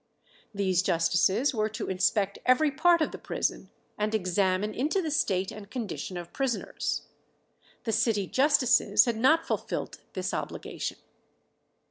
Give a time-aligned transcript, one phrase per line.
[0.51, 3.69] These justices were to inspect every part of the prison,
[3.99, 7.03] and examine into the state and condition of prisoners.
[7.83, 10.97] The city justices had not fulfilled this obligation.